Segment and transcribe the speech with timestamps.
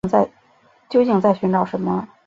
[0.89, 2.09] 究竟在寻找什么